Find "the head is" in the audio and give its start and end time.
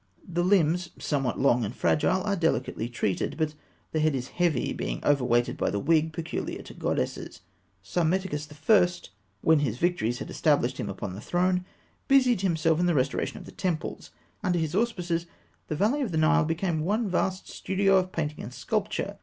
3.91-4.29